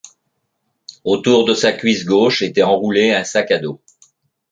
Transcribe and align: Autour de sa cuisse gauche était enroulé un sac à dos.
Autour 1.03 1.45
de 1.45 1.53
sa 1.53 1.73
cuisse 1.73 2.05
gauche 2.05 2.41
était 2.41 2.63
enroulé 2.63 3.11
un 3.13 3.23
sac 3.23 3.51
à 3.51 3.59
dos. 3.59 3.79